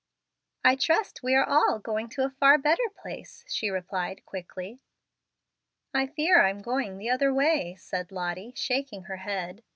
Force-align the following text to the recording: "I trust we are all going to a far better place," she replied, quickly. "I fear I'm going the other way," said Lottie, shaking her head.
"I 0.65 0.75
trust 0.77 1.21
we 1.21 1.35
are 1.35 1.47
all 1.47 1.77
going 1.77 2.09
to 2.09 2.23
a 2.25 2.31
far 2.31 2.57
better 2.57 2.89
place," 2.99 3.45
she 3.47 3.69
replied, 3.69 4.25
quickly. 4.25 4.79
"I 5.93 6.07
fear 6.07 6.41
I'm 6.43 6.63
going 6.63 6.97
the 6.97 7.11
other 7.11 7.31
way," 7.31 7.75
said 7.75 8.11
Lottie, 8.11 8.53
shaking 8.55 9.03
her 9.03 9.17
head. 9.17 9.61